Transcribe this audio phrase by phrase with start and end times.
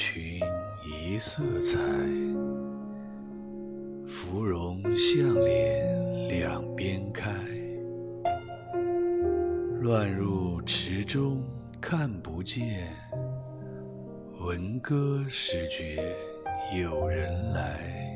[0.00, 0.40] 群
[0.86, 1.76] 一色彩
[4.06, 7.28] 芙蓉向脸两边开
[9.80, 11.42] 乱入池中
[11.80, 12.94] 看不见
[14.38, 16.14] 闻歌始觉
[16.80, 18.07] 有人来。